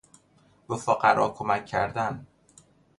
[0.67, 2.27] به فقرا کمک کردن